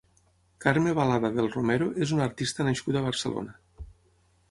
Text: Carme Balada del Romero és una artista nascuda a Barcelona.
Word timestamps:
Carme 0.65 0.93
Balada 0.99 1.31
del 1.35 1.51
Romero 1.57 1.91
és 2.07 2.17
una 2.17 2.27
artista 2.29 2.69
nascuda 2.71 3.03
a 3.03 3.09
Barcelona. 3.13 3.59